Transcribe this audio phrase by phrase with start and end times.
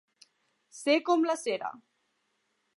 [0.77, 1.71] Ser com la cera.